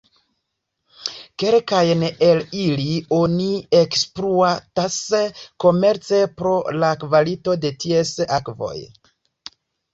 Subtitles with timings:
[1.43, 3.51] Kelkajn el ili oni
[3.81, 4.97] ekspluatas
[5.67, 8.77] komerce pro la kvalito de ties akvoj.